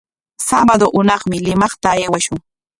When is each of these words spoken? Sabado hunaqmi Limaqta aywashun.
Sabado 0.47 0.85
hunaqmi 0.95 1.37
Limaqta 1.45 1.89
aywashun. 1.95 2.39